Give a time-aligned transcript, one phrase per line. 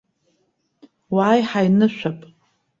[1.15, 2.19] Уааи, ҳаинышәап.